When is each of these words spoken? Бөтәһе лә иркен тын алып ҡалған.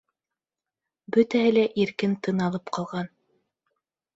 Бөтәһе 1.17 1.51
лә 1.57 1.65
иркен 1.83 2.15
тын 2.29 2.43
алып 2.47 2.73
ҡалған. 2.79 3.13